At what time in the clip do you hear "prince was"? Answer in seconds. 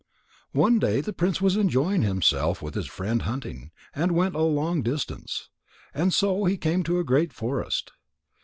1.13-1.55